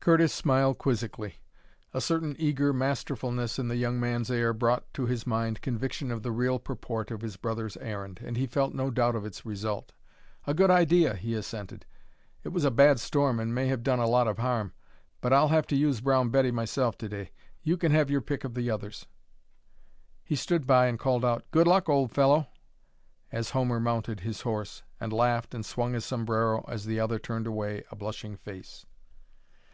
Curtis 0.00 0.32
smiled 0.32 0.78
quizzically. 0.78 1.34
A 1.92 2.00
certain 2.00 2.34
eager 2.38 2.72
masterfulness 2.72 3.58
in 3.58 3.68
the 3.68 3.76
young 3.76 4.00
man's 4.00 4.30
air 4.30 4.54
brought 4.54 4.90
to 4.94 5.04
his 5.04 5.26
mind 5.26 5.60
conviction 5.60 6.10
of 6.10 6.22
the 6.22 6.32
real 6.32 6.58
purport 6.58 7.10
of 7.10 7.20
his 7.20 7.36
brother's 7.36 7.76
errand, 7.76 8.18
and 8.24 8.34
he 8.38 8.46
felt 8.46 8.72
no 8.72 8.90
doubt 8.90 9.14
of 9.14 9.26
its 9.26 9.44
result. 9.44 9.92
"A 10.46 10.54
good 10.54 10.70
idea," 10.70 11.14
he 11.14 11.34
assented. 11.34 11.84
"It 12.42 12.54
was 12.54 12.64
a 12.64 12.70
bad 12.70 12.98
storm 12.98 13.38
and 13.38 13.54
may 13.54 13.66
have 13.66 13.82
done 13.82 13.98
a 13.98 14.06
lot 14.06 14.26
of 14.26 14.38
harm. 14.38 14.72
But 15.20 15.34
I'll 15.34 15.48
have 15.48 15.66
to 15.66 15.76
use 15.76 16.00
Brown 16.00 16.30
Betty 16.30 16.50
myself 16.52 16.96
to 16.96 17.08
day. 17.10 17.30
You 17.62 17.76
can 17.76 17.92
have 17.92 18.08
your 18.08 18.22
pick 18.22 18.44
of 18.44 18.54
the 18.54 18.70
others." 18.70 19.04
He 20.24 20.36
stood 20.36 20.66
by 20.66 20.86
and 20.86 20.98
called 20.98 21.22
out, 21.22 21.44
"Good 21.50 21.66
luck, 21.66 21.86
old 21.86 22.12
fellow!" 22.12 22.46
as 23.30 23.50
Homer 23.50 23.78
mounted 23.78 24.20
his 24.20 24.40
horse, 24.40 24.82
and 24.98 25.12
laughed 25.12 25.52
and 25.52 25.66
swung 25.66 25.92
his 25.92 26.06
sombrero 26.06 26.64
as 26.66 26.86
the 26.86 26.98
other 26.98 27.18
turned 27.18 27.46
away 27.46 27.84
a 27.90 27.96
blushing 27.96 28.38
face. 28.38 28.86